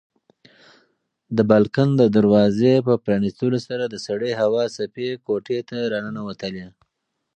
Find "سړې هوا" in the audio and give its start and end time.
4.07-4.63